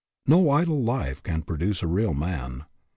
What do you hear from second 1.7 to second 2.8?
a real man.